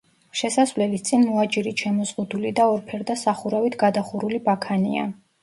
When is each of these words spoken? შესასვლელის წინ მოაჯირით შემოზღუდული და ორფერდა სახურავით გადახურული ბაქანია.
შესასვლელის 0.39 1.03
წინ 1.09 1.25
მოაჯირით 1.33 1.83
შემოზღუდული 1.83 2.55
და 2.61 2.65
ორფერდა 2.77 3.17
სახურავით 3.25 3.79
გადახურული 3.85 4.43
ბაქანია. 4.51 5.07